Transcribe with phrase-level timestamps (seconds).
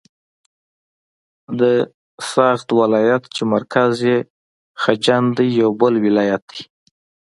[1.59, 1.61] د
[2.31, 4.17] سغد ولایت چې مرکز یې
[4.81, 6.61] خجند دی یو بل ولایت دی.